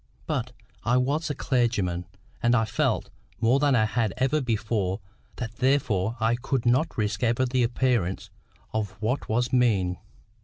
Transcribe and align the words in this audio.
But 0.25 0.51
I 0.83 0.97
was 0.97 1.29
a 1.29 1.35
clergyman; 1.35 2.07
and 2.41 2.55
I 2.55 2.65
felt, 2.65 3.11
more 3.39 3.59
than 3.59 3.75
I 3.75 3.85
had 3.85 4.13
ever 4.17 4.37
felt 4.37 4.45
before, 4.45 4.99
that 5.35 5.57
therefore 5.57 6.17
I 6.19 6.33
could 6.37 6.65
not 6.65 6.97
risk 6.97 7.21
ever 7.21 7.45
the 7.45 7.61
appearance 7.61 8.31
of 8.73 8.93
what 8.99 9.29
was 9.29 9.53
mean. 9.53 9.99